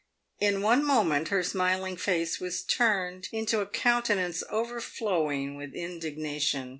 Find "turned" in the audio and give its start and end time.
2.63-3.29